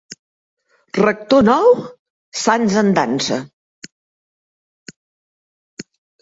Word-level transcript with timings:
Rector 0.99 1.43
nou, 1.49 1.67
sants 2.45 2.79
en 2.83 2.89
dansa. 3.01 3.37